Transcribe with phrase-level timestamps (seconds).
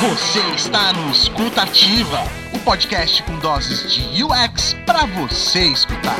[0.00, 2.18] Você está no Escutativa,
[2.52, 6.16] o podcast com doses de UX para você escutar.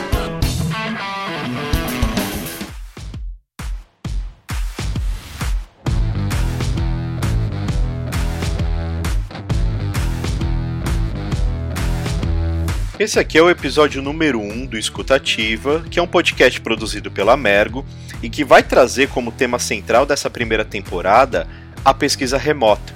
[13.01, 17.11] Esse aqui é o episódio número 1 um do Escutativa, que é um podcast produzido
[17.11, 17.83] pela Mergo
[18.23, 21.49] e que vai trazer como tema central dessa primeira temporada
[21.83, 22.93] a pesquisa remota.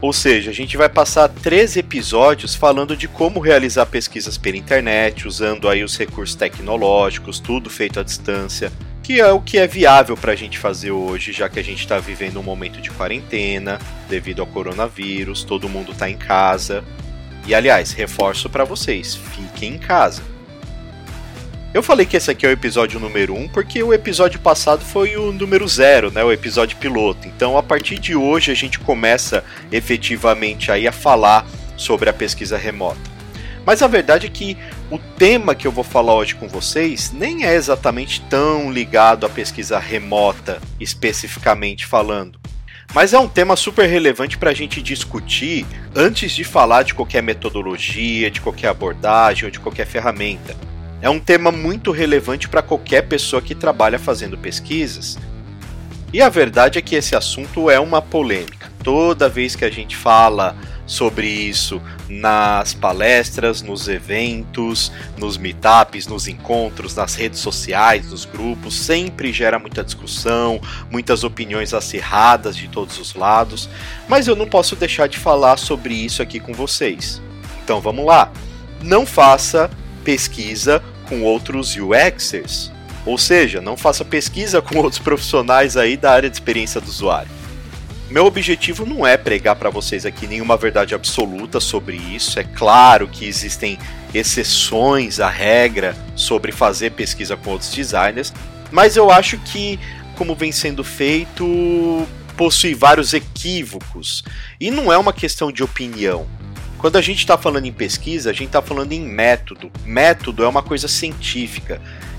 [0.00, 5.26] Ou seja, a gente vai passar 13 episódios falando de como realizar pesquisas pela internet,
[5.26, 8.70] usando aí os recursos tecnológicos, tudo feito à distância,
[9.02, 11.80] que é o que é viável para a gente fazer hoje, já que a gente
[11.80, 16.84] está vivendo um momento de quarentena devido ao coronavírus, todo mundo está em casa.
[17.48, 20.20] E aliás, reforço para vocês, fiquem em casa.
[21.72, 24.84] Eu falei que esse aqui é o episódio número 1 um porque o episódio passado
[24.84, 27.26] foi o número 0, né, o episódio piloto.
[27.26, 32.58] Então, a partir de hoje a gente começa efetivamente aí a falar sobre a pesquisa
[32.58, 33.00] remota.
[33.64, 34.54] Mas a verdade é que
[34.90, 39.28] o tema que eu vou falar hoje com vocês nem é exatamente tão ligado à
[39.30, 42.38] pesquisa remota, especificamente falando.
[42.94, 47.22] Mas é um tema super relevante para a gente discutir antes de falar de qualquer
[47.22, 50.56] metodologia, de qualquer abordagem ou de qualquer ferramenta.
[51.00, 55.18] É um tema muito relevante para qualquer pessoa que trabalha fazendo pesquisas.
[56.12, 58.72] E a verdade é que esse assunto é uma polêmica.
[58.82, 60.56] Toda vez que a gente fala
[60.88, 68.74] sobre isso nas palestras, nos eventos, nos meetups, nos encontros, nas redes sociais, nos grupos,
[68.74, 70.58] sempre gera muita discussão,
[70.90, 73.68] muitas opiniões acirradas de todos os lados,
[74.08, 77.20] mas eu não posso deixar de falar sobre isso aqui com vocês.
[77.62, 78.32] Então vamos lá.
[78.82, 79.70] Não faça
[80.02, 82.72] pesquisa com outros UXers,
[83.04, 87.37] ou seja, não faça pesquisa com outros profissionais aí da área de experiência do usuário.
[88.10, 92.40] Meu objetivo não é pregar para vocês aqui nenhuma verdade absoluta sobre isso.
[92.40, 93.78] É claro que existem
[94.14, 98.32] exceções à regra sobre fazer pesquisa com outros designers,
[98.72, 99.78] mas eu acho que,
[100.16, 104.24] como vem sendo feito, possui vários equívocos.
[104.58, 106.26] E não é uma questão de opinião.
[106.78, 109.70] Quando a gente está falando em pesquisa, a gente está falando em método.
[109.84, 111.78] Método é uma coisa científica.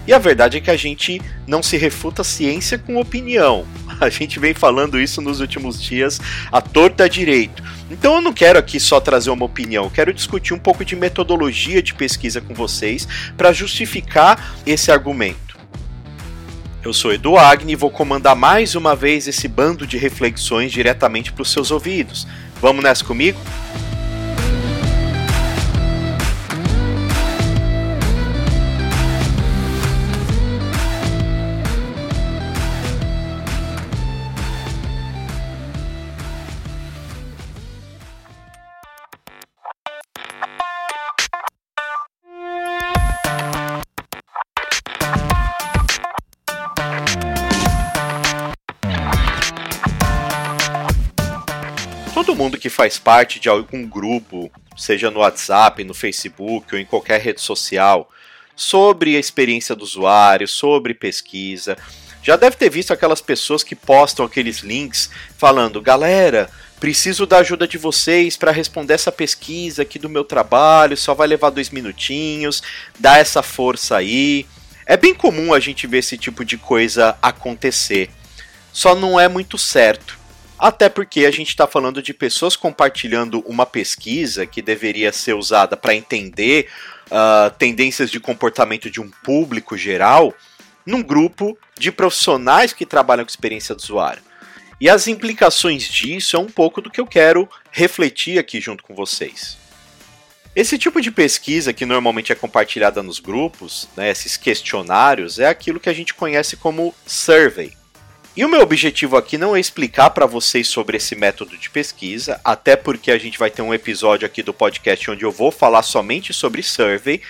[0.10, 3.64] E a verdade é que a gente não se refuta ciência com opinião.
[4.02, 6.20] A gente vem falando isso nos últimos dias
[6.52, 7.62] à torta direito.
[7.92, 10.96] Então eu não quero aqui só trazer uma opinião, eu quero discutir um pouco de
[10.96, 15.56] metodologia de pesquisa com vocês para justificar esse argumento.
[16.84, 21.32] Eu sou Edu Agni e vou comandar mais uma vez esse bando de reflexões diretamente
[21.32, 22.26] para os seus ouvidos.
[22.60, 23.38] Vamos nessa comigo?
[52.80, 58.10] Faz parte de algum grupo, seja no WhatsApp, no Facebook ou em qualquer rede social,
[58.56, 61.78] sobre a experiência do usuário, sobre pesquisa,
[62.24, 67.68] já deve ter visto aquelas pessoas que postam aqueles links falando: galera, preciso da ajuda
[67.68, 72.64] de vocês para responder essa pesquisa aqui do meu trabalho, só vai levar dois minutinhos,
[72.98, 74.46] dá essa força aí.
[74.86, 78.10] É bem comum a gente ver esse tipo de coisa acontecer,
[78.72, 80.19] só não é muito certo.
[80.60, 85.78] Até porque a gente está falando de pessoas compartilhando uma pesquisa que deveria ser usada
[85.78, 86.68] para entender
[87.06, 90.34] uh, tendências de comportamento de um público geral
[90.86, 94.22] num grupo de profissionais que trabalham com experiência do usuário.
[94.82, 98.94] E as implicações disso é um pouco do que eu quero refletir aqui junto com
[98.94, 99.58] vocês.
[100.54, 105.80] Esse tipo de pesquisa que normalmente é compartilhada nos grupos, né, esses questionários, é aquilo
[105.80, 107.79] que a gente conhece como survey.
[108.40, 112.40] E o meu objetivo aqui não é explicar para vocês sobre esse método de pesquisa,
[112.42, 115.84] até porque a gente vai ter um episódio aqui do podcast onde eu vou falar
[115.84, 117.22] somente sobre survey,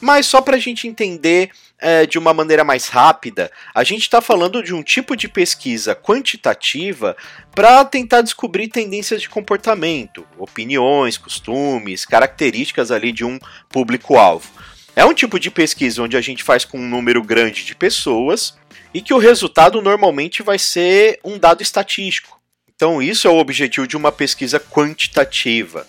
[0.00, 1.50] mas só para a gente entender
[1.80, 5.96] é, de uma maneira mais rápida, a gente está falando de um tipo de pesquisa
[5.96, 7.16] quantitativa
[7.52, 13.36] para tentar descobrir tendências de comportamento, opiniões, costumes, características ali de um
[13.68, 14.48] público-alvo.
[14.94, 18.54] É um tipo de pesquisa onde a gente faz com um número grande de pessoas
[18.94, 22.40] e que o resultado normalmente vai ser um dado estatístico.
[22.74, 25.86] Então, isso é o objetivo de uma pesquisa quantitativa.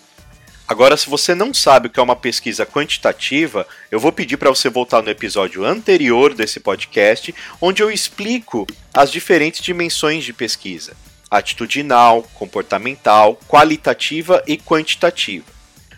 [0.66, 4.48] Agora, se você não sabe o que é uma pesquisa quantitativa, eu vou pedir para
[4.48, 10.96] você voltar no episódio anterior desse podcast, onde eu explico as diferentes dimensões de pesquisa:
[11.30, 15.44] atitudinal, comportamental, qualitativa e quantitativa.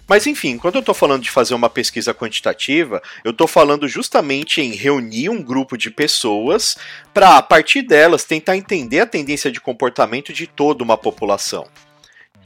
[0.09, 4.61] Mas enfim, quando eu estou falando de fazer uma pesquisa quantitativa, eu estou falando justamente
[4.61, 6.77] em reunir um grupo de pessoas
[7.13, 11.67] para, a partir delas, tentar entender a tendência de comportamento de toda uma população.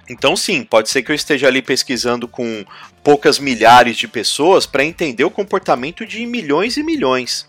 [0.08, 2.64] Então, sim, pode ser que eu esteja ali pesquisando com
[3.04, 7.48] poucas milhares de pessoas para entender o comportamento de milhões e milhões.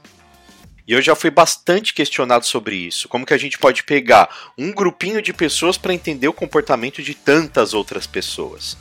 [0.88, 3.08] E eu já fui bastante questionado sobre isso.
[3.08, 7.16] Como que a gente pode pegar um grupinho de pessoas para entender o comportamento de
[7.16, 8.78] tantas outras pessoas?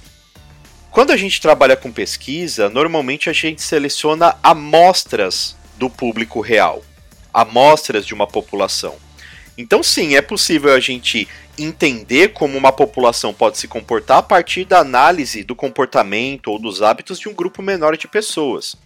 [0.91, 6.83] Quando a gente trabalha com pesquisa, normalmente a gente seleciona amostras do público real,
[7.33, 8.97] amostras de uma população.
[9.57, 14.65] Então, sim, é possível a gente entender como uma população pode se comportar a partir
[14.65, 18.77] da análise do comportamento ou dos hábitos de um grupo menor de pessoas.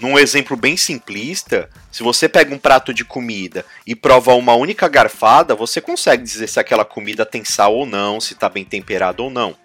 [0.00, 4.86] Num exemplo bem simplista, se você pega um prato de comida e prova uma única
[4.88, 9.24] garfada, você consegue dizer se aquela comida tem sal ou não, se está bem temperado
[9.24, 9.56] ou não.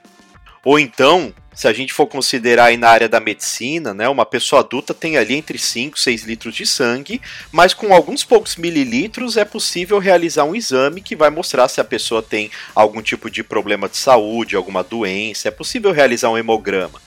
[0.63, 4.61] Ou então, se a gente for considerar aí na área da medicina, né, uma pessoa
[4.61, 7.19] adulta tem ali entre 5 e 6 litros de sangue,
[7.51, 11.83] mas com alguns poucos mililitros é possível realizar um exame que vai mostrar se a
[11.83, 17.01] pessoa tem algum tipo de problema de saúde, alguma doença, é possível realizar um hemograma.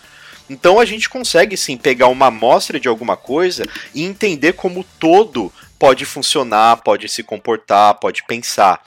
[0.50, 3.64] Então a gente consegue sim pegar uma amostra de alguma coisa
[3.94, 8.82] e entender como todo pode funcionar, pode se comportar, pode pensar.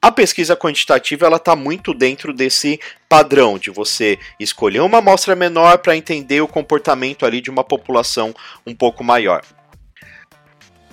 [0.00, 2.78] A pesquisa quantitativa ela está muito dentro desse
[3.08, 8.32] padrão de você escolher uma amostra menor para entender o comportamento ali de uma população
[8.64, 9.42] um pouco maior.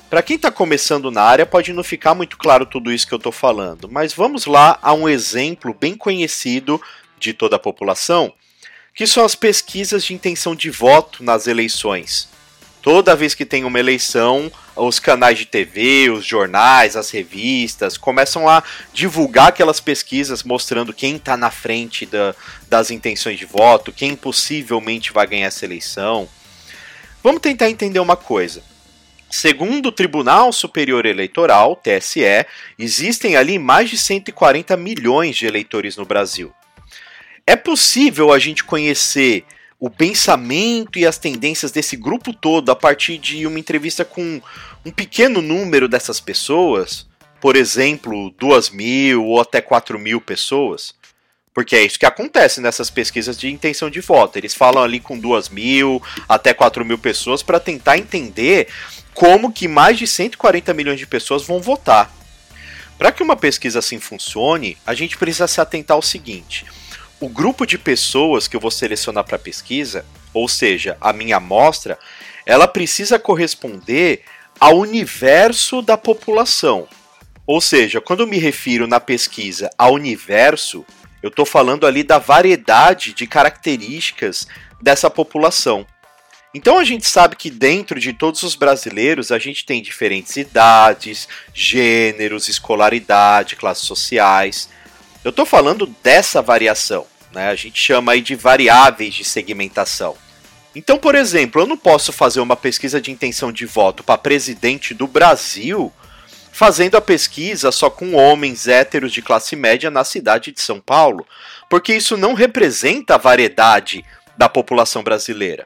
[0.10, 3.18] Para quem está começando na área, pode não ficar muito claro tudo isso que eu
[3.18, 6.82] estou falando, mas vamos lá a um exemplo bem conhecido
[7.20, 8.34] de toda a população,
[8.94, 12.28] que são as pesquisas de intenção de voto nas eleições.
[12.82, 18.48] Toda vez que tem uma eleição, os canais de TV, os jornais, as revistas começam
[18.48, 18.64] a
[18.94, 22.36] divulgar aquelas pesquisas mostrando quem está na frente da,
[22.68, 26.28] das intenções de voto, quem possivelmente vai ganhar essa eleição.
[27.24, 28.62] Vamos tentar entender uma coisa.
[29.30, 32.46] Segundo o Tribunal Superior Eleitoral, TSE,
[32.78, 36.54] existem ali mais de 140 milhões de eleitores no Brasil.
[37.48, 39.44] É possível a gente conhecer
[39.80, 44.42] o pensamento e as tendências desse grupo todo a partir de uma entrevista com
[44.86, 47.08] um pequeno número dessas pessoas,
[47.42, 50.96] por exemplo, duas mil ou até quatro mil pessoas,
[51.54, 54.38] porque é isso que acontece nessas pesquisas de intenção de voto.
[54.38, 58.68] Eles falam ali com duas mil até quatro mil pessoas para tentar entender
[59.14, 62.14] como que mais de 140 milhões de pessoas vão votar.
[62.98, 66.66] Para que uma pesquisa assim funcione, a gente precisa se atentar ao seguinte:
[67.20, 71.98] o grupo de pessoas que eu vou selecionar para pesquisa, ou seja, a minha amostra,
[72.46, 74.24] ela precisa corresponder
[74.60, 76.88] ao universo da população.
[77.48, 80.86] Ou seja, quando eu me refiro na pesquisa ao universo,
[81.22, 84.48] eu estou falando ali da variedade de características
[84.82, 85.86] dessa população.
[86.54, 91.28] Então a gente sabe que dentro de todos os brasileiros a gente tem diferentes idades,
[91.54, 94.70] gêneros, escolaridade, classes sociais.
[95.26, 97.50] Eu estou falando dessa variação, né?
[97.50, 100.16] A gente chama aí de variáveis de segmentação.
[100.76, 104.94] Então, por exemplo, eu não posso fazer uma pesquisa de intenção de voto para presidente
[104.94, 105.92] do Brasil
[106.52, 111.26] fazendo a pesquisa só com homens héteros de classe média na cidade de São Paulo,
[111.68, 114.06] porque isso não representa a variedade
[114.38, 115.66] da população brasileira.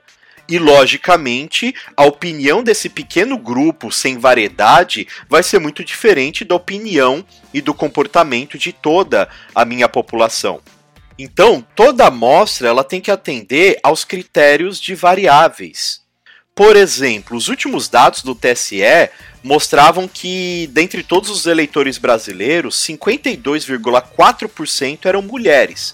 [0.49, 7.23] E, logicamente, a opinião desse pequeno grupo sem variedade vai ser muito diferente da opinião
[7.53, 10.59] e do comportamento de toda a minha população.
[11.19, 16.01] Então, toda amostra ela tem que atender aos critérios de variáveis.
[16.55, 18.81] Por exemplo, os últimos dados do TSE
[19.43, 25.93] mostravam que, dentre todos os eleitores brasileiros, 52,4% eram mulheres.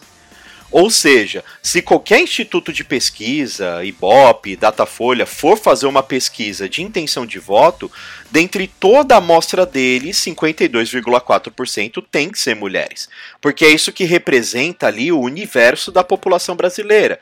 [0.78, 7.26] Ou seja, se qualquer instituto de pesquisa, IBOP, Datafolha, for fazer uma pesquisa de intenção
[7.26, 7.90] de voto,
[8.30, 13.08] dentre toda a amostra deles, 52,4% tem que ser mulheres.
[13.40, 17.22] Porque é isso que representa ali o universo da população brasileira.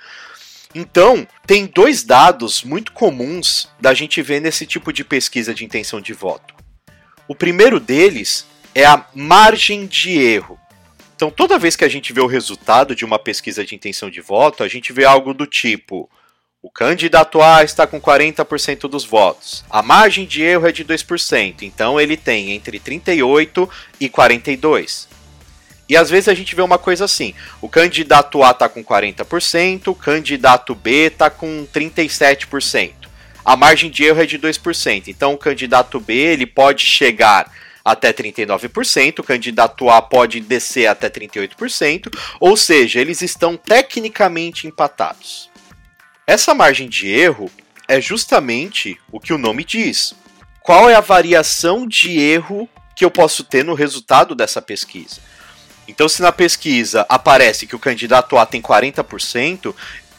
[0.74, 6.01] Então, tem dois dados muito comuns da gente ver nesse tipo de pesquisa de intenção
[6.01, 6.55] de voto.
[7.27, 10.60] O primeiro deles é a margem de erro.
[11.15, 14.22] Então, toda vez que a gente vê o resultado de uma pesquisa de intenção de
[14.22, 16.10] voto, a gente vê algo do tipo:
[16.62, 19.63] o candidato A está com 40% dos votos.
[19.70, 25.10] A margem de erro é de 2%, então ele tem entre 38 e 42.
[25.89, 29.88] E às vezes a gente vê uma coisa assim: o candidato A está com 40%,
[29.88, 32.93] o candidato B está com 37%.
[33.46, 35.10] A margem de erro é de 2%.
[35.10, 37.51] Então o candidato B ele pode chegar
[37.84, 45.50] até 39%, o candidato A pode descer até 38%, ou seja, eles estão tecnicamente empatados.
[46.25, 47.52] Essa margem de erro
[47.88, 50.13] é justamente o que o nome diz.
[50.62, 55.20] Qual é a variação de erro que eu posso ter no resultado dessa pesquisa?
[55.86, 59.75] Então, se na pesquisa aparece que o candidato A tem 40%,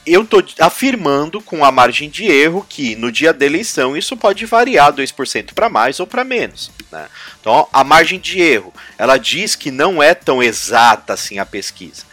[0.07, 4.45] eu estou afirmando com a margem de erro que no dia da eleição isso pode
[4.47, 6.71] variar 2% para mais ou para menos.
[6.91, 7.09] Né?
[7.41, 12.05] Então, a margem de erro, ela diz que não é tão exata assim a pesquisa.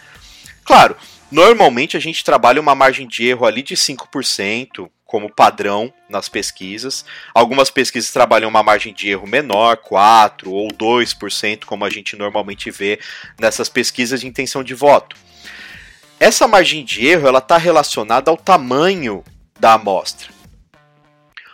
[0.63, 0.95] Claro,
[1.29, 7.03] normalmente a gente trabalha uma margem de erro ali de 5%, como padrão nas pesquisas.
[7.33, 12.71] Algumas pesquisas trabalham uma margem de erro menor, 4 ou 2%, como a gente normalmente
[12.71, 12.97] vê
[13.37, 15.17] nessas pesquisas de intenção de voto.
[16.21, 19.23] Essa margem de erro ela está relacionada ao tamanho
[19.59, 20.29] da amostra.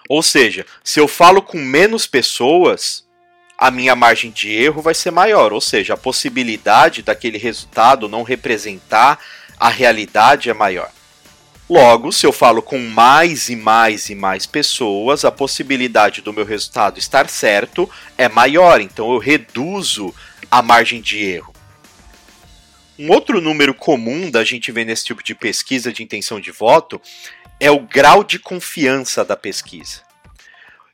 [0.10, 3.08] Ou seja, se eu falo com menos pessoas,
[3.58, 8.24] a minha margem de erro vai ser maior, ou seja, a possibilidade daquele resultado não
[8.24, 9.18] representar
[9.58, 10.92] a realidade é maior.
[11.70, 16.44] Logo, se eu falo com mais e mais e mais pessoas, a possibilidade do meu
[16.44, 20.14] resultado estar certo é maior, então eu reduzo
[20.52, 21.57] a margem de erro.
[23.00, 27.00] Um outro número comum da gente ver nesse tipo de pesquisa de intenção de voto
[27.60, 30.02] é o grau de confiança da pesquisa.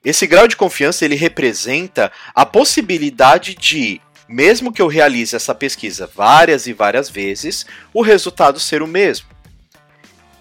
[0.04, 6.10] Esse grau de confiança ele representa a possibilidade de, mesmo que eu realize essa pesquisa
[6.14, 9.28] várias e várias vezes, o resultado ser o mesmo.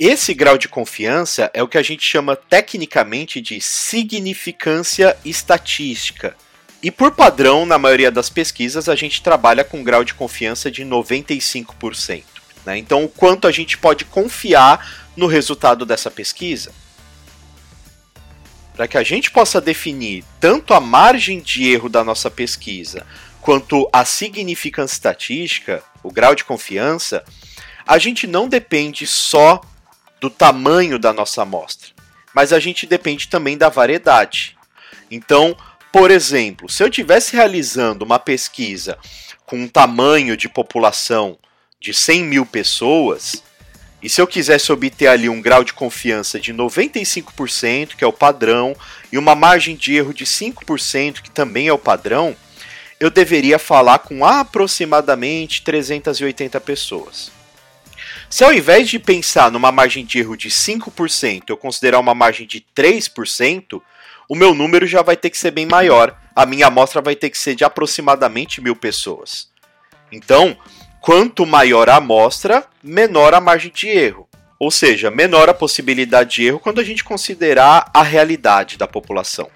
[0.01, 6.37] Esse grau de confiança é o que a gente chama tecnicamente de significância estatística.
[6.83, 10.71] E por padrão, na maioria das pesquisas, a gente trabalha com um grau de confiança
[10.71, 12.25] de 95%.
[12.67, 12.79] Né?
[12.79, 16.73] Então, o quanto a gente pode confiar no resultado dessa pesquisa?
[18.75, 23.07] Para que a gente possa definir tanto a margem de erro da nossa pesquisa
[23.41, 27.25] quanto a significância estatística, o grau de confiança,
[27.87, 29.61] a gente não depende só
[30.21, 31.91] do tamanho da nossa amostra,
[32.35, 34.57] mas a gente depende também da variedade.
[35.11, 35.57] Então,
[35.93, 38.99] por exemplo, se eu estivesse realizando uma pesquisa
[39.45, 41.39] com um tamanho de população
[41.79, 43.43] de 100 mil pessoas,
[44.03, 48.13] e se eu quisesse obter ali um grau de confiança de 95%, que é o
[48.13, 48.75] padrão,
[49.13, 52.35] e uma margem de erro de 5%, que também é o padrão,
[52.99, 57.31] eu deveria falar com aproximadamente 380 pessoas.
[58.31, 62.47] Se ao invés de pensar numa margem de erro de 5%, eu considerar uma margem
[62.47, 63.83] de 3%,
[64.33, 66.19] o meu número já vai ter que ser bem maior.
[66.35, 69.51] A minha amostra vai ter que ser de aproximadamente mil pessoas.
[70.11, 70.57] Então,
[71.03, 74.27] quanto maior a amostra, menor a margem de erro.
[74.59, 79.51] Ou seja, menor a possibilidade de erro quando a gente considerar a realidade da população.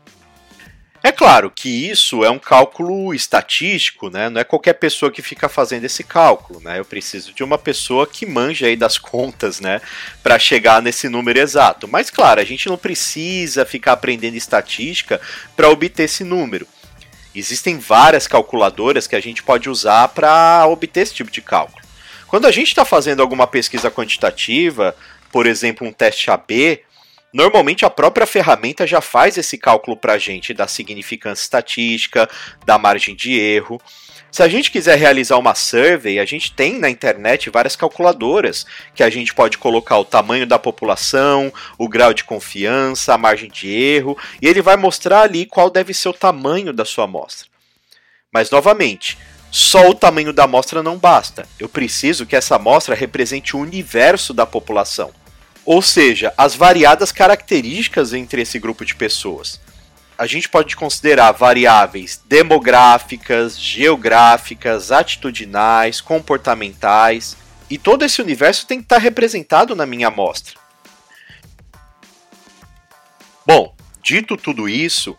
[1.07, 4.29] É claro que isso é um cálculo estatístico, né?
[4.29, 6.81] Não é qualquer pessoa que fica fazendo esse cálculo, né?
[6.81, 9.81] Eu preciso de uma pessoa que manja aí das contas, né,
[10.21, 11.87] para chegar nesse número exato.
[11.87, 15.21] Mas claro, a gente não precisa ficar aprendendo estatística
[15.55, 16.67] para obter esse número.
[17.33, 21.87] Existem várias calculadoras que a gente pode usar para obter esse tipo de cálculo.
[22.27, 24.93] Quando a gente está fazendo alguma pesquisa quantitativa,
[25.31, 26.81] por exemplo, um teste AB,
[27.37, 32.26] Normalmente a própria ferramenta já faz esse cálculo para a gente da significância estatística,
[32.64, 33.78] da margem de erro.
[34.33, 38.64] Se a gente quiser realizar uma survey, a gente tem na internet várias calculadoras
[38.95, 43.50] que a gente pode colocar o tamanho da população, o grau de confiança, a margem
[43.50, 47.49] de erro, e ele vai mostrar ali qual deve ser o tamanho da sua amostra.
[48.33, 49.19] Mas novamente,
[49.50, 51.47] só o tamanho da amostra não basta.
[51.61, 55.12] Eu preciso que essa amostra represente o universo da população
[55.67, 59.61] ou seja, as variadas características entre esse grupo de pessoas.
[60.17, 67.37] A gente pode considerar variáveis demográficas, geográficas, atitudinais, comportamentais,
[67.69, 70.55] e todo esse universo tem que estar representado na minha amostra.
[73.45, 75.17] Bom, dito tudo isso,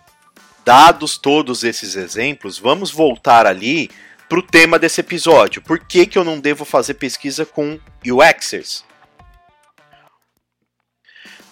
[0.65, 3.91] dados todos esses exemplos, vamos voltar ali
[4.29, 5.61] para o tema desse episódio.
[5.61, 8.86] Por que, que eu não devo fazer pesquisa com UXers?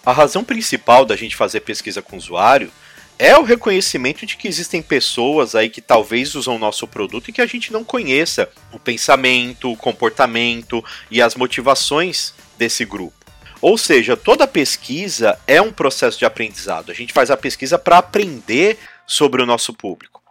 [0.06, 2.70] A razão principal da gente fazer pesquisa com o usuário
[3.18, 7.32] é o reconhecimento de que existem pessoas aí que talvez usam o nosso produto e
[7.32, 13.16] que a gente não conheça o pensamento, o comportamento e as motivações desse grupo.
[13.60, 16.92] Ou seja, toda pesquisa é um processo de aprendizado.
[16.92, 20.22] A gente faz a pesquisa para aprender sobre o nosso público.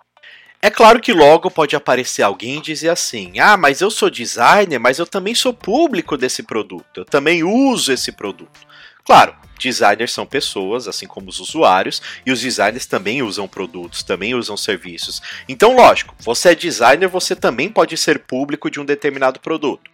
[0.61, 4.79] É claro que logo pode aparecer alguém e dizer assim: ah, mas eu sou designer,
[4.79, 8.65] mas eu também sou público desse produto, eu também uso esse produto.
[9.05, 14.33] Claro, designers são pessoas, assim como os usuários, e os designers também usam produtos, também
[14.33, 15.21] usam serviços.
[15.47, 19.91] Então, lógico, você é designer, você também pode ser público de um determinado produto.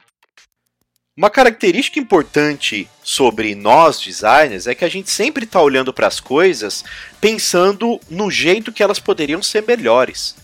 [1.15, 6.21] Uma característica importante sobre nós designers é que a gente sempre está olhando para as
[6.21, 6.85] coisas
[7.19, 10.40] pensando no jeito que elas poderiam ser melhores.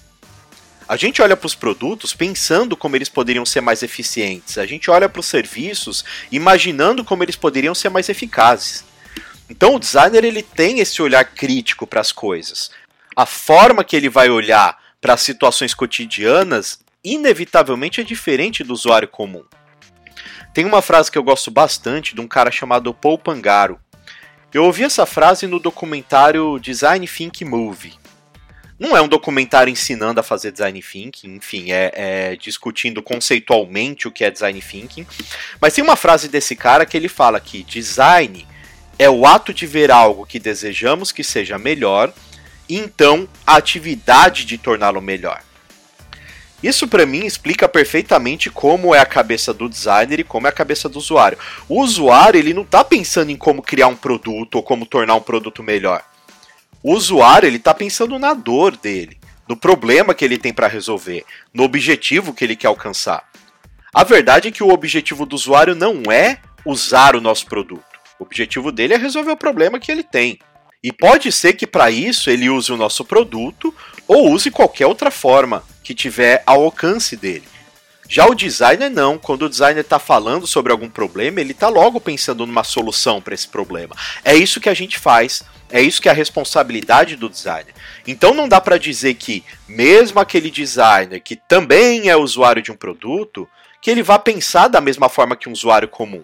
[0.88, 4.58] A gente olha para os produtos pensando como eles poderiam ser mais eficientes.
[4.58, 8.86] A gente olha para os serviços imaginando como eles poderiam ser mais eficazes.
[9.50, 12.72] Então o designer ele tem esse olhar crítico para as coisas.
[13.16, 19.10] A forma que ele vai olhar para as situações cotidianas inevitavelmente é diferente do usuário
[19.10, 19.44] comum.
[20.54, 23.78] Tem uma frase que eu gosto bastante de um cara chamado Paul Pangaro.
[24.54, 28.07] Eu ouvi essa frase no documentário Design Think Movie.
[28.80, 34.12] Não é um documentário ensinando a fazer design thinking, enfim, é, é, discutindo conceitualmente o
[34.12, 35.06] que é design thinking.
[35.60, 38.48] Mas tem uma frase desse cara que ele fala que design
[39.00, 42.14] é o ato de ver algo que desejamos que seja melhor,
[42.70, 45.42] e então a atividade de torná-lo melhor.
[46.62, 50.54] Isso para mim explica perfeitamente como é a cabeça do designer e como é a
[50.54, 51.38] cabeça do usuário.
[51.70, 55.22] O usuário ele não está pensando em como criar um produto ou como tornar um
[55.22, 56.04] produto melhor.
[56.84, 61.26] O usuário ele está pensando na dor dele, no problema que ele tem para resolver,
[61.54, 63.24] no objetivo que ele quer alcançar.
[63.94, 67.84] A verdade é que o objetivo do usuário não é usar o nosso produto.
[68.20, 70.40] O objetivo dele é resolver o problema que ele tem.
[70.84, 73.74] E pode ser que para isso ele use o nosso produto
[74.08, 77.48] ou use qualquer outra forma que tiver ao alcance dele.
[78.10, 82.00] Já o designer não, quando o designer está falando sobre algum problema, ele está logo
[82.00, 83.96] pensando numa solução para esse problema.
[84.24, 87.74] É isso que a gente faz, é isso que é a responsabilidade do designer.
[88.06, 92.78] Então não dá para dizer que mesmo aquele designer que também é usuário de um
[92.78, 93.48] produto,
[93.82, 96.24] que ele vá pensar da mesma forma que um usuário comum.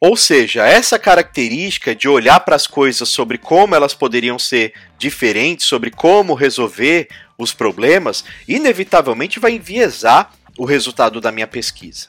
[0.00, 5.66] Ou seja, essa característica de olhar para as coisas sobre como elas poderiam ser diferentes,
[5.66, 12.08] sobre como resolver os problemas, inevitavelmente vai enviesar o resultado da minha pesquisa.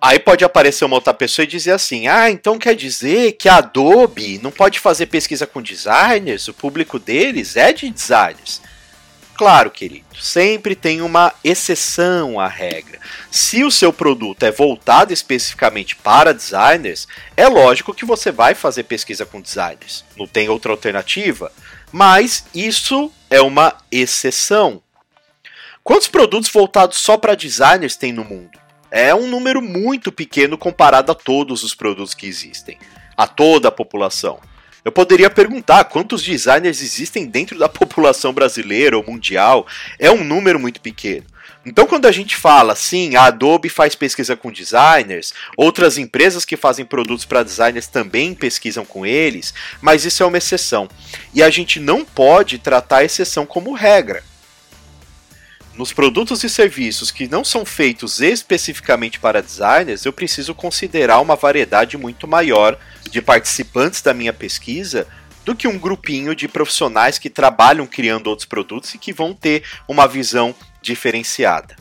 [0.00, 3.56] Aí pode aparecer uma outra pessoa e dizer assim: ah, então quer dizer que a
[3.56, 6.46] Adobe não pode fazer pesquisa com designers?
[6.46, 8.60] O público deles é de designers.
[9.38, 12.98] Claro, querido, sempre tem uma exceção à regra.
[13.30, 18.82] Se o seu produto é voltado especificamente para designers, é lógico que você vai fazer
[18.82, 20.04] pesquisa com designers.
[20.16, 21.52] Não tem outra alternativa.
[21.92, 24.82] Mas isso é uma exceção.
[25.88, 28.58] Quantos produtos voltados só para designers tem no mundo?
[28.90, 32.76] É um número muito pequeno comparado a todos os produtos que existem,
[33.16, 34.38] a toda a população.
[34.84, 39.66] Eu poderia perguntar quantos designers existem dentro da população brasileira ou mundial.
[39.98, 41.24] É um número muito pequeno.
[41.64, 46.58] Então, quando a gente fala, sim, a Adobe faz pesquisa com designers, outras empresas que
[46.58, 50.86] fazem produtos para designers também pesquisam com eles, mas isso é uma exceção.
[51.32, 54.22] E a gente não pode tratar a exceção como regra.
[55.78, 61.36] Nos produtos e serviços que não são feitos especificamente para designers, eu preciso considerar uma
[61.36, 62.76] variedade muito maior
[63.08, 65.06] de participantes da minha pesquisa
[65.44, 69.62] do que um grupinho de profissionais que trabalham criando outros produtos e que vão ter
[69.86, 71.76] uma visão diferenciada.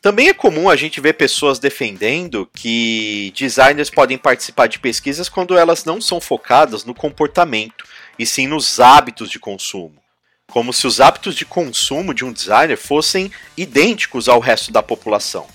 [0.00, 5.54] Também é comum a gente ver pessoas defendendo que designers podem participar de pesquisas quando
[5.54, 7.84] elas não são focadas no comportamento,
[8.18, 10.03] e sim nos hábitos de consumo
[10.50, 15.46] como se os hábitos de consumo de um designer fossem idênticos ao resto da população.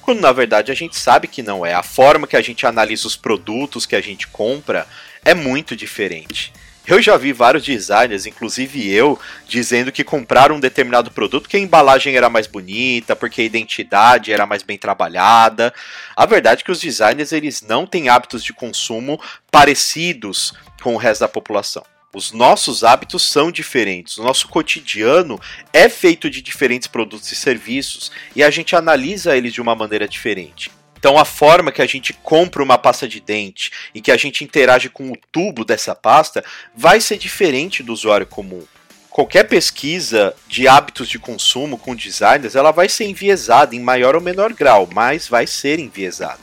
[0.00, 1.72] Quando na verdade a gente sabe que não é.
[1.74, 4.86] A forma que a gente analisa os produtos que a gente compra
[5.24, 6.52] é muito diferente.
[6.86, 11.60] Eu já vi vários designers, inclusive eu, dizendo que compraram um determinado produto porque a
[11.60, 15.72] embalagem era mais bonita, porque a identidade era mais bem trabalhada.
[16.14, 19.18] A verdade é que os designers eles não têm hábitos de consumo
[19.50, 20.52] parecidos
[20.82, 21.82] com o resto da população.
[22.14, 24.18] Os nossos hábitos são diferentes.
[24.18, 25.40] O nosso cotidiano
[25.72, 30.06] é feito de diferentes produtos e serviços e a gente analisa eles de uma maneira
[30.06, 30.70] diferente.
[30.96, 34.44] Então, a forma que a gente compra uma pasta de dente e que a gente
[34.44, 36.42] interage com o tubo dessa pasta
[36.74, 38.62] vai ser diferente do usuário comum.
[39.10, 44.20] Qualquer pesquisa de hábitos de consumo com designers, ela vai ser enviesada em maior ou
[44.20, 46.40] menor grau, mas vai ser enviesada.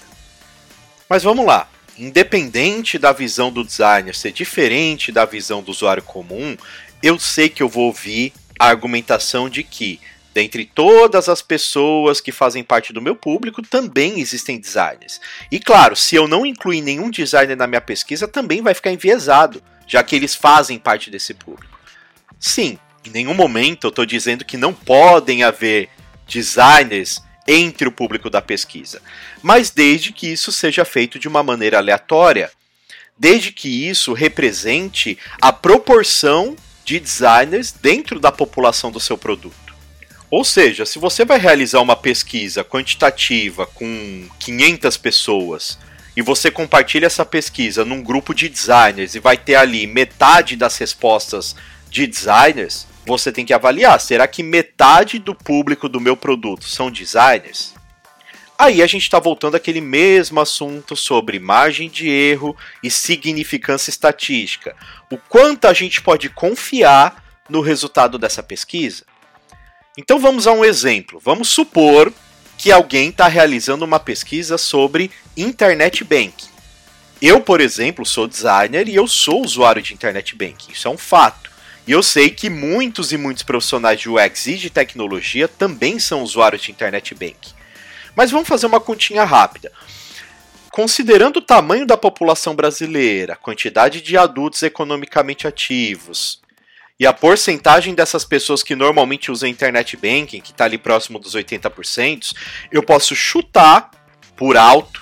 [1.09, 1.70] Mas vamos lá
[2.01, 6.57] independente da visão do designer ser diferente da visão do usuário comum,
[7.01, 9.99] eu sei que eu vou ouvir a argumentação de que,
[10.33, 15.21] dentre todas as pessoas que fazem parte do meu público, também existem designers.
[15.51, 19.61] E claro, se eu não incluir nenhum designer na minha pesquisa, também vai ficar enviesado,
[19.85, 21.79] já que eles fazem parte desse público.
[22.39, 25.89] Sim, Em nenhum momento eu estou dizendo que não podem haver
[26.27, 29.01] designers entre o público da pesquisa,
[29.41, 32.51] mas desde que isso seja feito de uma maneira aleatória,
[33.17, 39.55] desde que isso represente a proporção de designers dentro da população do seu produto.
[40.29, 45.77] Ou seja, se você vai realizar uma pesquisa quantitativa com 500 pessoas
[46.15, 50.77] e você compartilha essa pesquisa num grupo de designers e vai ter ali metade das
[50.77, 51.55] respostas
[51.89, 56.91] de designers, você tem que avaliar: será que metade do público do meu produto são
[56.91, 57.73] designers?
[58.57, 64.75] Aí a gente está voltando àquele mesmo assunto sobre margem de erro e significância estatística.
[65.09, 69.03] O quanto a gente pode confiar no resultado dessa pesquisa?
[69.97, 71.19] Então vamos a um exemplo.
[71.23, 72.13] Vamos supor
[72.55, 76.51] que alguém está realizando uma pesquisa sobre Internet Banking.
[77.19, 80.71] Eu, por exemplo, sou designer e eu sou usuário de Internet Banking.
[80.71, 81.50] Isso é um fato.
[81.87, 86.21] E eu sei que muitos e muitos profissionais de UX e de tecnologia também são
[86.21, 87.53] usuários de Internet Banking.
[88.15, 89.71] Mas vamos fazer uma continha rápida.
[90.71, 96.39] Considerando o tamanho da população brasileira, a quantidade de adultos economicamente ativos,
[97.01, 101.35] e a porcentagem dessas pessoas que normalmente usam internet banking, que está ali próximo dos
[101.35, 102.31] 80%,
[102.71, 103.89] eu posso chutar
[104.37, 105.01] por alto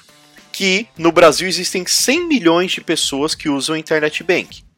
[0.53, 4.68] que no Brasil existem 100 milhões de pessoas que usam internet banking.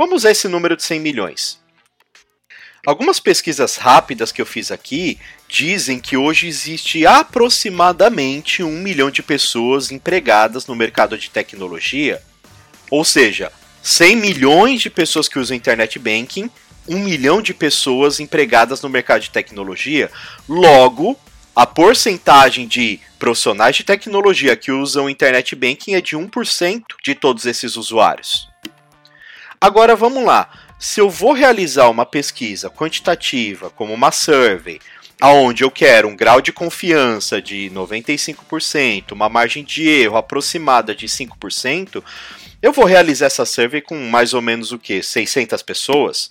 [0.00, 1.60] Vamos usar esse número de 100 milhões.
[2.86, 9.22] Algumas pesquisas rápidas que eu fiz aqui dizem que hoje existe aproximadamente um milhão de
[9.22, 12.22] pessoas empregadas no mercado de tecnologia,
[12.90, 16.50] ou seja, 100 milhões de pessoas que usam internet banking,
[16.88, 20.10] 1 milhão de pessoas empregadas no mercado de tecnologia.
[20.48, 21.14] Logo,
[21.54, 27.44] a porcentagem de profissionais de tecnologia que usam internet banking é de 1% de todos
[27.44, 28.49] esses usuários.
[29.62, 30.48] Agora vamos lá.
[30.78, 34.80] Se eu vou realizar uma pesquisa quantitativa, como uma survey,
[35.20, 41.06] aonde eu quero um grau de confiança de 95%, uma margem de erro aproximada de
[41.06, 42.02] 5%,
[42.62, 45.02] eu vou realizar essa survey com mais ou menos o que?
[45.02, 46.30] 600 pessoas?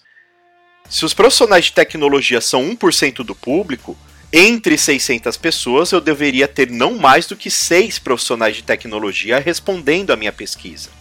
[0.89, 3.95] Se os profissionais de tecnologia são 1% do público,
[4.33, 10.09] entre 600 pessoas eu deveria ter não mais do que 6 profissionais de tecnologia respondendo
[10.09, 10.97] à minha pesquisa.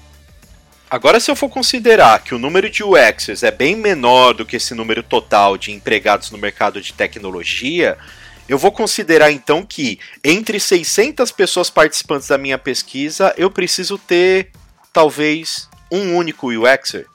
[0.90, 4.56] Agora, se eu for considerar que o número de UXers é bem menor do que
[4.56, 7.98] esse número total de empregados no mercado de tecnologia,
[8.48, 14.50] eu vou considerar então que entre 600 pessoas participantes da minha pesquisa, eu preciso ter
[14.90, 17.06] talvez um único UXer.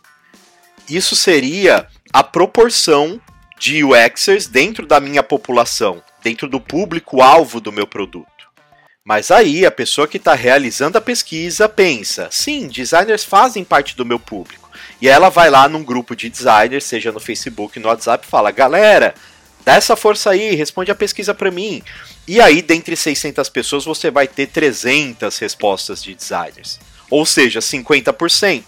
[0.88, 3.20] Isso seria a proporção
[3.58, 8.33] de UXers dentro da minha população, dentro do público-alvo do meu produto.
[9.06, 14.06] Mas aí a pessoa que está realizando a pesquisa pensa: sim, designers fazem parte do
[14.06, 14.70] meu público.
[15.02, 18.52] E ela vai lá num grupo de designers, seja no Facebook, no WhatsApp, e fala:
[18.52, 19.14] galera,
[19.66, 21.84] dá essa força aí, responde a pesquisa para mim.
[22.28, 26.80] E aí, dentre 600 pessoas, você vai ter 300 respostas de designers
[27.14, 28.64] ou seja, 50%.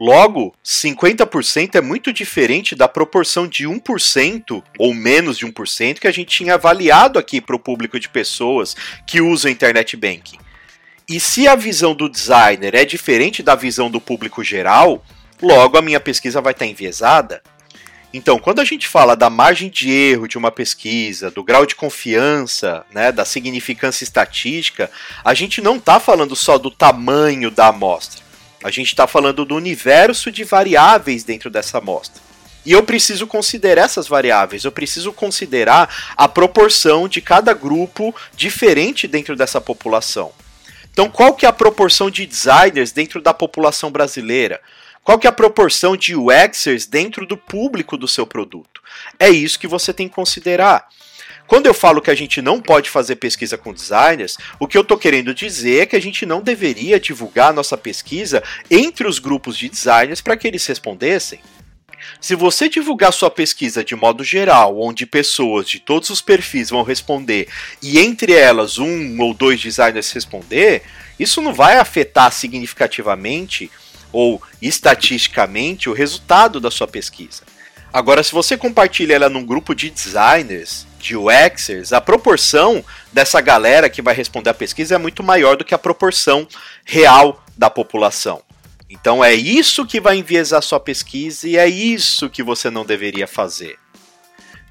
[0.00, 6.12] Logo, 50% é muito diferente da proporção de 1% ou menos de 1% que a
[6.12, 10.38] gente tinha avaliado aqui para o público de pessoas que usam internet banking.
[11.08, 15.02] E se a visão do designer é diferente da visão do público geral,
[15.42, 17.42] logo a minha pesquisa vai estar enviesada.
[18.14, 21.74] Então, quando a gente fala da margem de erro de uma pesquisa, do grau de
[21.74, 24.90] confiança, né, da significância estatística,
[25.24, 28.27] a gente não está falando só do tamanho da amostra.
[28.62, 32.20] A gente está falando do universo de variáveis dentro dessa amostra.
[32.66, 39.06] E eu preciso considerar essas variáveis, eu preciso considerar a proporção de cada grupo diferente
[39.06, 40.32] dentro dessa população.
[40.92, 44.60] Então, qual que é a proporção de designers dentro da população brasileira?
[45.04, 48.82] Qual que é a proporção de UXers dentro do público do seu produto?
[49.18, 50.88] É isso que você tem que considerar.
[51.48, 54.82] Quando eu falo que a gente não pode fazer pesquisa com designers, o que eu
[54.82, 59.56] estou querendo dizer é que a gente não deveria divulgar nossa pesquisa entre os grupos
[59.56, 61.40] de designers para que eles respondessem.
[62.20, 66.82] Se você divulgar sua pesquisa de modo geral, onde pessoas de todos os perfis vão
[66.82, 67.48] responder
[67.82, 70.82] e entre elas um ou dois designers responder,
[71.18, 73.70] isso não vai afetar significativamente
[74.12, 77.42] ou estatisticamente o resultado da sua pesquisa.
[77.90, 83.88] Agora, se você compartilha ela num grupo de designers, de UXers, a proporção dessa galera
[83.88, 86.46] que vai responder a pesquisa é muito maior do que a proporção
[86.84, 88.42] real da população.
[88.90, 93.26] Então é isso que vai enviesar sua pesquisa e é isso que você não deveria
[93.26, 93.78] fazer.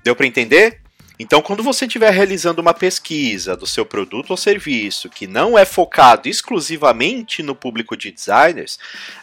[0.03, 0.81] Deu para entender?
[1.19, 5.65] Então, quando você estiver realizando uma pesquisa do seu produto ou serviço que não é
[5.65, 8.77] focado exclusivamente no público de designers,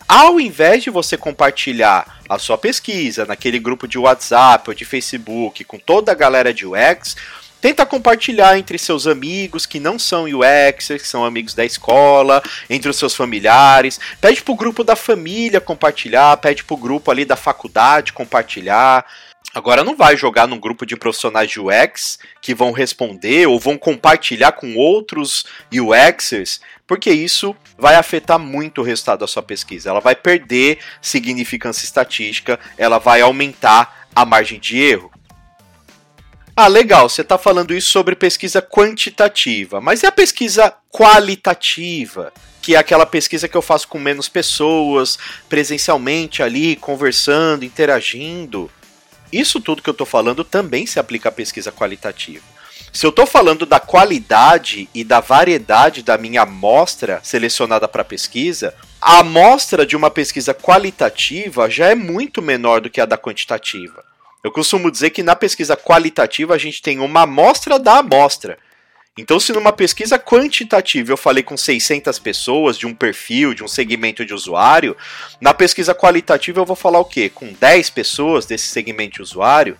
[0.09, 5.62] ao invés de você compartilhar a sua pesquisa naquele grupo de WhatsApp ou de Facebook
[5.64, 7.16] com toda a galera de UX,
[7.61, 12.90] tenta compartilhar entre seus amigos que não são UXers, que são amigos da escola, entre
[12.90, 14.00] os seus familiares.
[14.20, 19.07] Pede pro grupo da família compartilhar, pede pro grupo ali da faculdade compartilhar.
[19.54, 23.78] Agora não vai jogar num grupo de profissionais de UX que vão responder ou vão
[23.78, 29.90] compartilhar com outros UXers, porque isso vai afetar muito o resultado da sua pesquisa.
[29.90, 35.12] Ela vai perder significância estatística, ela vai aumentar a margem de erro.
[36.56, 42.32] Ah, legal, você está falando isso sobre pesquisa quantitativa, mas e a pesquisa qualitativa?
[42.60, 45.16] Que é aquela pesquisa que eu faço com menos pessoas,
[45.48, 48.68] presencialmente ali, conversando, interagindo.
[49.34, 52.44] Isso tudo que eu estou falando também se aplica à pesquisa qualitativa.
[52.92, 58.72] Se eu estou falando da qualidade e da variedade da minha amostra selecionada para pesquisa,
[59.00, 64.04] a amostra de uma pesquisa qualitativa já é muito menor do que a da quantitativa.
[64.44, 68.56] Eu costumo dizer que na pesquisa qualitativa a gente tem uma amostra da amostra.
[69.16, 73.68] Então, se numa pesquisa quantitativa eu falei com 600 pessoas de um perfil, de um
[73.68, 74.96] segmento de usuário,
[75.40, 77.31] na pesquisa qualitativa eu vou falar o quê?
[77.33, 79.79] Com 10 pessoas desse segmento de usuário.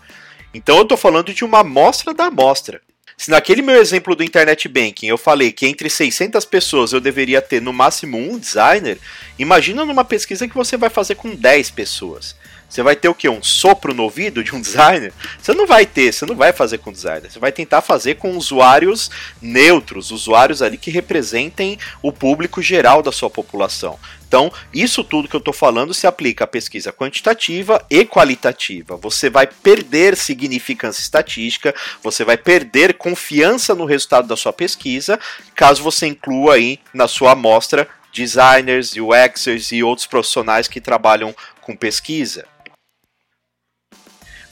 [0.55, 2.81] Então, eu estou falando de uma amostra da amostra.
[3.17, 7.43] Se naquele meu exemplo do Internet Banking eu falei que entre 600 pessoas eu deveria
[7.43, 8.99] ter no máximo um designer,
[9.39, 12.37] imagina numa pesquisa que você vai fazer com 10 pessoas.
[12.75, 13.29] Você vai ter o que?
[13.29, 15.13] Um sopro no ouvido de um designer?
[15.41, 17.31] Você não vai ter, você não vai fazer com designer.
[17.31, 23.13] Você vai tentar fazer com usuários neutros, usuários ali que representem o público geral da
[23.13, 23.97] sua população.
[24.27, 28.97] Então, isso tudo que eu estou falando se aplica à pesquisa quantitativa e qualitativa.
[28.97, 35.17] Você vai perder significância estatística, você vai perder confiança no resultado da sua pesquisa,
[35.55, 41.77] caso você inclua aí na sua amostra designers, UXers e outros profissionais que trabalham com
[41.77, 42.45] pesquisa.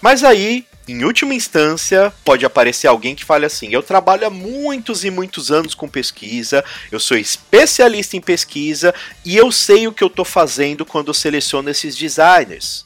[0.02, 5.04] Mas aí, em última instância, pode aparecer alguém que fale assim: eu trabalho há muitos
[5.04, 8.92] e muitos anos com pesquisa, eu sou especialista em pesquisa
[9.24, 12.84] e eu sei o que eu estou fazendo quando eu seleciono esses designers.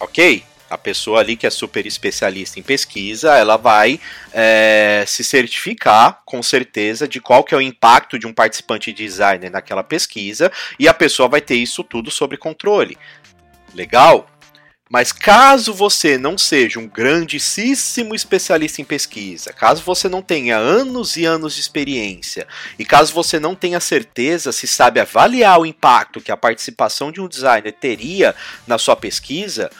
[0.00, 0.42] Ok?
[0.70, 4.00] A pessoa ali que é super especialista em pesquisa, ela vai
[4.32, 9.50] é, se certificar com certeza de qual que é o impacto de um participante designer
[9.50, 12.96] naquela pesquisa e a pessoa vai ter isso tudo sob controle.
[13.74, 14.31] Legal?
[14.92, 21.16] Mas caso você não seja um grandíssimo especialista em pesquisa, caso você não tenha anos
[21.16, 22.46] e anos de experiência,
[22.78, 27.22] e caso você não tenha certeza se sabe avaliar o impacto que a participação de
[27.22, 28.34] um designer teria
[28.66, 29.70] na sua pesquisa,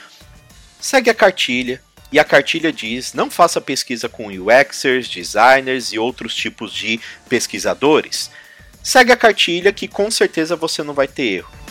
[0.81, 1.83] segue a cartilha.
[2.11, 6.99] E a cartilha diz: não faça pesquisa com UXers, designers e outros tipos de
[7.29, 8.31] pesquisadores.
[8.83, 11.62] Segue a cartilha que com certeza você não vai ter erro.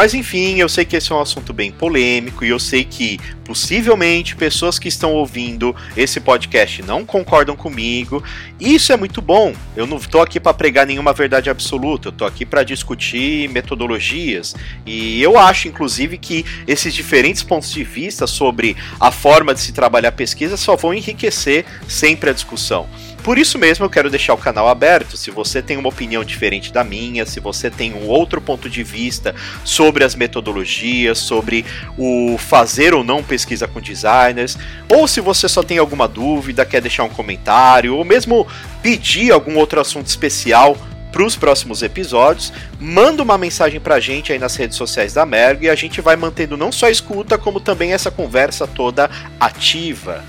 [0.00, 3.20] Mas enfim, eu sei que esse é um assunto bem polêmico e eu sei que
[3.44, 8.24] possivelmente pessoas que estão ouvindo esse podcast não concordam comigo.
[8.58, 9.52] Isso é muito bom.
[9.76, 14.56] Eu não estou aqui para pregar nenhuma verdade absoluta, eu estou aqui para discutir metodologias.
[14.86, 19.70] E eu acho, inclusive, que esses diferentes pontos de vista sobre a forma de se
[19.70, 22.88] trabalhar pesquisa só vão enriquecer sempre a discussão.
[23.22, 25.16] Por isso mesmo eu quero deixar o canal aberto.
[25.16, 28.82] Se você tem uma opinião diferente da minha, se você tem um outro ponto de
[28.82, 31.64] vista sobre as metodologias, sobre
[31.98, 34.56] o fazer ou não pesquisa com designers,
[34.88, 38.46] ou se você só tem alguma dúvida, quer deixar um comentário, ou mesmo
[38.82, 40.76] pedir algum outro assunto especial
[41.12, 45.26] para os próximos episódios, manda uma mensagem para a gente aí nas redes sociais da
[45.26, 49.10] Merg e a gente vai mantendo não só a escuta, como também essa conversa toda
[49.38, 50.24] ativa.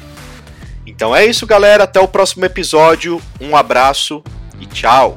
[1.02, 1.86] Então é isso, galera.
[1.86, 3.20] Até o próximo episódio.
[3.42, 4.24] Um abraço
[4.60, 5.16] e tchau.